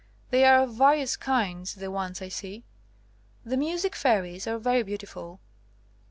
[0.31, 2.63] They are of various kinds, the ones I see.
[3.45, 5.39] The music fairies are very beautiful.